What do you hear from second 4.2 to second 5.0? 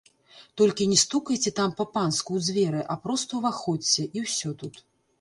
ўсё тут.